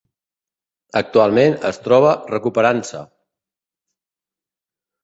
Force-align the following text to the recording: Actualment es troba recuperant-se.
Actualment 1.01 1.57
es 1.71 1.79
troba 1.89 2.15
recuperant-se. 2.33 3.05